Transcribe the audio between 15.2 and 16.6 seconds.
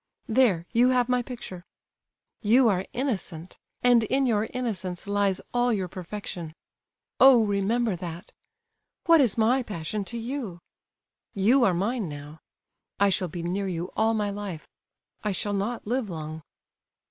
shall not live long!"